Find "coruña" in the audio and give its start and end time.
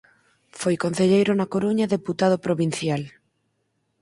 1.53-1.85